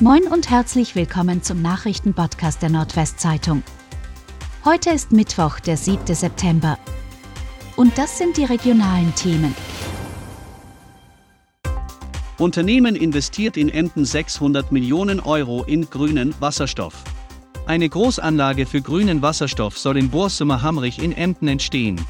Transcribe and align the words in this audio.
Moin 0.00 0.24
und 0.24 0.50
herzlich 0.50 0.96
willkommen 0.96 1.44
zum 1.44 1.62
Nachrichtenpodcast 1.62 2.60
der 2.60 2.68
Nordwestzeitung. 2.68 3.62
Heute 4.64 4.90
ist 4.90 5.12
Mittwoch, 5.12 5.60
der 5.60 5.76
7. 5.76 6.12
September. 6.12 6.78
Und 7.76 7.96
das 7.96 8.18
sind 8.18 8.36
die 8.36 8.44
regionalen 8.44 9.14
Themen. 9.14 9.54
Unternehmen 12.38 12.96
investiert 12.96 13.56
in 13.56 13.68
Emden 13.68 14.04
600 14.04 14.72
Millionen 14.72 15.20
Euro 15.20 15.62
in 15.62 15.88
grünen 15.88 16.34
Wasserstoff. 16.40 17.04
Eine 17.66 17.88
Großanlage 17.88 18.66
für 18.66 18.82
grünen 18.82 19.22
Wasserstoff 19.22 19.78
soll 19.78 19.96
in 19.96 20.10
Borsummer 20.10 20.60
Hamrich 20.60 21.00
in 21.00 21.12
Emden 21.12 21.46
entstehen. 21.46 22.04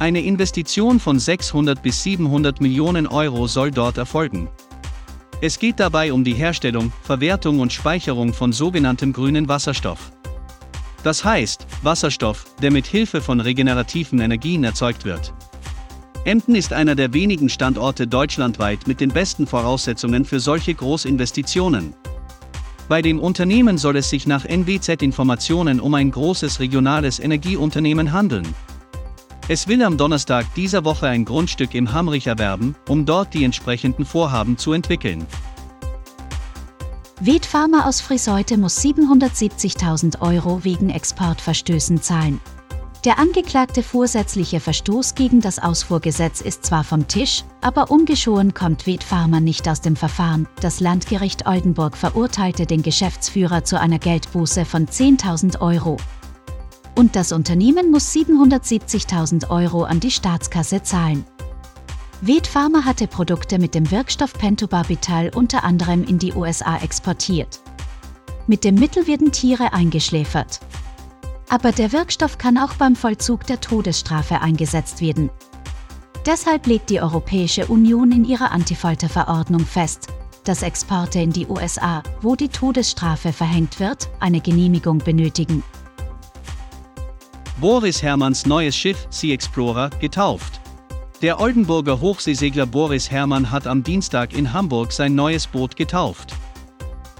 Eine 0.00 0.22
Investition 0.22 0.98
von 0.98 1.20
600 1.20 1.80
bis 1.84 2.02
700 2.02 2.60
Millionen 2.60 3.06
Euro 3.06 3.46
soll 3.46 3.70
dort 3.70 3.96
erfolgen. 3.96 4.48
Es 5.42 5.58
geht 5.58 5.80
dabei 5.80 6.12
um 6.12 6.22
die 6.22 6.34
Herstellung, 6.34 6.92
Verwertung 7.02 7.60
und 7.60 7.72
Speicherung 7.72 8.34
von 8.34 8.52
sogenanntem 8.52 9.14
grünen 9.14 9.48
Wasserstoff. 9.48 10.12
Das 11.02 11.24
heißt, 11.24 11.66
Wasserstoff, 11.82 12.44
der 12.60 12.70
mit 12.70 12.86
Hilfe 12.86 13.22
von 13.22 13.40
regenerativen 13.40 14.20
Energien 14.20 14.64
erzeugt 14.64 15.06
wird. 15.06 15.32
Emden 16.26 16.54
ist 16.54 16.74
einer 16.74 16.94
der 16.94 17.14
wenigen 17.14 17.48
Standorte 17.48 18.06
deutschlandweit 18.06 18.86
mit 18.86 19.00
den 19.00 19.08
besten 19.08 19.46
Voraussetzungen 19.46 20.26
für 20.26 20.40
solche 20.40 20.74
Großinvestitionen. 20.74 21.94
Bei 22.90 23.00
dem 23.00 23.18
Unternehmen 23.18 23.78
soll 23.78 23.96
es 23.96 24.10
sich 24.10 24.26
nach 24.26 24.44
NWZ-Informationen 24.44 25.80
um 25.80 25.94
ein 25.94 26.10
großes 26.10 26.60
regionales 26.60 27.18
Energieunternehmen 27.18 28.12
handeln. 28.12 28.46
Es 29.52 29.66
will 29.66 29.82
am 29.82 29.96
Donnerstag 29.96 30.46
dieser 30.54 30.84
Woche 30.84 31.08
ein 31.08 31.24
Grundstück 31.24 31.74
im 31.74 31.92
Hamrich 31.92 32.28
erwerben, 32.28 32.76
um 32.88 33.04
dort 33.04 33.34
die 33.34 33.42
entsprechenden 33.42 34.04
Vorhaben 34.04 34.56
zu 34.56 34.72
entwickeln. 34.72 35.26
Pharma 37.46 37.88
aus 37.88 38.00
Friseute 38.00 38.58
muss 38.58 38.80
770.000 38.80 40.20
Euro 40.20 40.62
wegen 40.62 40.88
Exportverstößen 40.88 42.00
zahlen. 42.00 42.40
Der 43.04 43.18
angeklagte 43.18 43.82
vorsätzliche 43.82 44.60
Verstoß 44.60 45.16
gegen 45.16 45.40
das 45.40 45.58
Ausfuhrgesetz 45.58 46.40
ist 46.42 46.64
zwar 46.64 46.84
vom 46.84 47.08
Tisch, 47.08 47.42
aber 47.60 47.90
ungeschoren 47.90 48.54
kommt 48.54 48.86
Pharma 49.02 49.40
nicht 49.40 49.68
aus 49.68 49.80
dem 49.80 49.96
Verfahren. 49.96 50.46
Das 50.60 50.78
Landgericht 50.78 51.48
Oldenburg 51.48 51.96
verurteilte 51.96 52.66
den 52.66 52.82
Geschäftsführer 52.82 53.64
zu 53.64 53.80
einer 53.80 53.98
Geldbuße 53.98 54.64
von 54.64 54.86
10.000 54.86 55.60
Euro 55.60 55.96
und 57.00 57.16
das 57.16 57.32
Unternehmen 57.32 57.90
muss 57.90 58.12
770.000 58.12 59.48
Euro 59.48 59.84
an 59.84 60.00
die 60.00 60.10
Staatskasse 60.10 60.82
zahlen. 60.82 61.24
Ved 62.20 62.46
Pharma 62.46 62.84
hatte 62.84 63.06
Produkte 63.06 63.58
mit 63.58 63.74
dem 63.74 63.90
Wirkstoff 63.90 64.34
Pentobarbital 64.34 65.30
unter 65.34 65.64
anderem 65.64 66.04
in 66.04 66.18
die 66.18 66.34
USA 66.34 66.76
exportiert. 66.76 67.60
Mit 68.46 68.64
dem 68.64 68.74
Mittel 68.74 69.06
werden 69.06 69.32
Tiere 69.32 69.72
eingeschläfert. 69.72 70.60
Aber 71.48 71.72
der 71.72 71.90
Wirkstoff 71.92 72.36
kann 72.36 72.58
auch 72.58 72.74
beim 72.74 72.94
Vollzug 72.94 73.46
der 73.46 73.62
Todesstrafe 73.62 74.42
eingesetzt 74.42 75.00
werden. 75.00 75.30
Deshalb 76.26 76.66
legt 76.66 76.90
die 76.90 77.00
Europäische 77.00 77.66
Union 77.68 78.12
in 78.12 78.26
ihrer 78.26 78.50
Antifolterverordnung 78.50 79.64
fest, 79.64 80.08
dass 80.44 80.62
Exporte 80.62 81.20
in 81.20 81.32
die 81.32 81.46
USA, 81.46 82.02
wo 82.20 82.36
die 82.36 82.48
Todesstrafe 82.48 83.32
verhängt 83.32 83.80
wird, 83.80 84.10
eine 84.20 84.42
Genehmigung 84.42 84.98
benötigen. 84.98 85.62
Boris 87.60 88.02
Hermanns 88.02 88.46
neues 88.46 88.74
Schiff 88.74 89.06
Sea 89.10 89.34
Explorer 89.34 89.90
getauft. 90.00 90.62
Der 91.20 91.38
Oldenburger 91.38 92.00
Hochseesegler 92.00 92.64
Boris 92.64 93.10
Hermann 93.10 93.50
hat 93.50 93.66
am 93.66 93.82
Dienstag 93.82 94.32
in 94.32 94.54
Hamburg 94.54 94.92
sein 94.92 95.14
neues 95.14 95.46
Boot 95.46 95.76
getauft. 95.76 96.32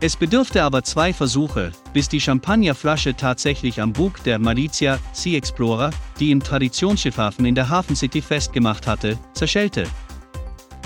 Es 0.00 0.16
bedurfte 0.16 0.62
aber 0.62 0.84
zwei 0.84 1.12
Versuche, 1.12 1.70
bis 1.92 2.08
die 2.08 2.18
Champagnerflasche 2.18 3.14
tatsächlich 3.14 3.78
am 3.78 3.92
Bug 3.92 4.24
der 4.24 4.38
Malizia 4.38 4.98
Sea 5.12 5.36
Explorer, 5.36 5.90
die 6.18 6.30
im 6.30 6.42
Traditionsschiffhafen 6.42 7.44
in 7.44 7.54
der 7.54 7.68
Hafen 7.68 7.94
City 7.94 8.22
festgemacht 8.22 8.86
hatte, 8.86 9.18
zerschellte. 9.34 9.86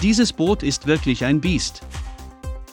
Dieses 0.02 0.32
Boot 0.32 0.64
ist 0.64 0.88
wirklich 0.88 1.24
ein 1.24 1.40
Biest. 1.40 1.82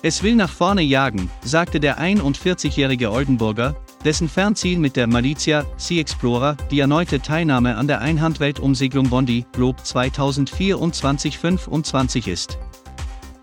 Es 0.01 0.23
will 0.23 0.35
nach 0.35 0.49
vorne 0.49 0.81
jagen, 0.81 1.29
sagte 1.43 1.79
der 1.79 1.99
41-jährige 1.99 3.11
Oldenburger, 3.11 3.75
dessen 4.03 4.27
Fernziel 4.29 4.79
mit 4.79 4.95
der 4.95 5.05
Malizia 5.07 5.65
Sea 5.77 6.01
Explorer 6.01 6.57
die 6.71 6.79
erneute 6.79 7.21
Teilnahme 7.21 7.77
an 7.77 7.87
der 7.87 8.01
Einhandweltumsegelung 8.01 9.09
Bondi 9.09 9.45
Globe 9.53 9.79
2024-25 9.81 12.27
ist. 12.27 12.57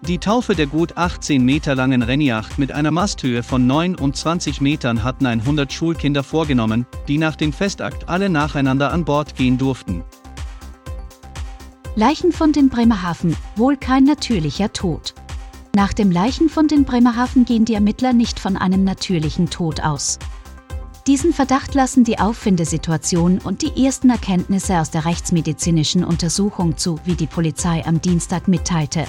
Die 0.03 0.19
Taufe 0.19 0.55
der 0.55 0.67
gut 0.67 0.97
18 0.97 1.45
Meter 1.45 1.75
langen 1.75 2.01
Rennjacht 2.03 2.59
mit 2.59 2.73
einer 2.73 2.91
Masthöhe 2.91 3.43
von 3.43 3.67
29 3.67 4.63
Metern 4.63 5.05
hatten 5.05 5.27
100 5.27 5.71
Schulkinder 5.71 6.23
vorgenommen, 6.23 6.87
die 7.07 7.19
nach 7.19 7.37
dem 7.37 7.53
Festakt 7.53 8.09
alle 8.09 8.31
nacheinander 8.31 8.93
an 8.93 9.05
Bord 9.05 9.37
gehen 9.37 9.59
durften. 9.59 10.03
Leichenfund 11.97 12.57
in 12.57 12.71
Bremerhaven, 12.71 13.37
wohl 13.57 13.77
kein 13.77 14.05
natürlicher 14.05 14.73
Tod. 14.73 15.13
Nach 15.75 15.93
dem 15.93 16.11
Leichenfund 16.11 16.73
in 16.73 16.85
Bremerhaven 16.85 17.45
gehen 17.45 17.67
die 17.67 17.75
Ermittler 17.75 18.15
nicht 18.15 18.41
von 18.41 18.57
einem 18.57 18.85
natürlichen 18.85 19.51
Tod 19.51 19.83
aus. 19.83 20.19
Diesen 21.07 21.33
Verdacht 21.33 21.75
lassen 21.75 22.05
die 22.05 22.19
Auffindesituation 22.19 23.39
und 23.39 23.63
die 23.63 23.85
ersten 23.85 24.11
Erkenntnisse 24.11 24.79
aus 24.79 24.91
der 24.91 25.07
rechtsmedizinischen 25.07 26.05
Untersuchung 26.05 26.77
zu, 26.77 27.01
wie 27.05 27.15
die 27.15 27.27
Polizei 27.27 27.85
am 27.87 28.01
Dienstag 28.03 28.49
mitteilte. 28.49 29.07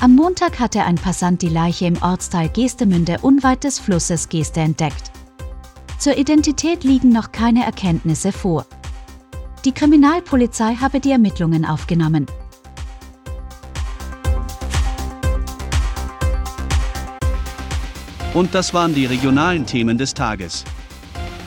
Am 0.00 0.14
Montag 0.14 0.60
hatte 0.60 0.84
ein 0.84 0.94
Passant 0.94 1.42
die 1.42 1.48
Leiche 1.48 1.86
im 1.86 2.00
Ortsteil 2.00 2.48
Geestemünde 2.48 3.18
unweit 3.22 3.64
des 3.64 3.78
Flusses 3.80 4.28
Geeste 4.28 4.60
entdeckt. 4.60 5.10
Zur 5.98 6.16
Identität 6.16 6.84
liegen 6.84 7.08
noch 7.08 7.32
keine 7.32 7.64
Erkenntnisse 7.64 8.30
vor. 8.30 8.64
Die 9.64 9.72
Kriminalpolizei 9.72 10.76
habe 10.76 11.00
die 11.00 11.10
Ermittlungen 11.10 11.64
aufgenommen. 11.64 12.26
Und 18.34 18.54
das 18.54 18.74
waren 18.74 18.94
die 18.94 19.06
regionalen 19.06 19.64
Themen 19.64 19.96
des 19.96 20.12
Tages. 20.12 20.64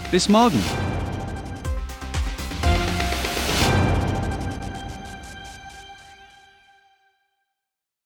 Bis 0.10 0.30
morgen. 0.30 0.87